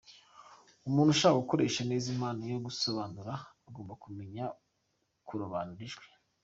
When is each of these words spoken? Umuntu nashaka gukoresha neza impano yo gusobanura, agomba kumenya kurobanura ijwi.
Umuntu 0.87 1.09
nashaka 1.11 1.41
gukoresha 1.43 1.81
neza 1.91 2.05
impano 2.13 2.41
yo 2.53 2.59
gusobanura, 2.65 3.33
agomba 3.67 3.93
kumenya 4.03 4.45
kurobanura 5.27 5.81
ijwi. 5.87 6.07